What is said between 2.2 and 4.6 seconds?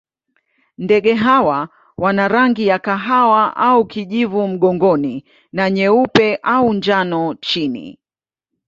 rangi ya kahawa au kijivu